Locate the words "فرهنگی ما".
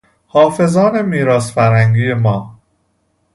1.51-2.59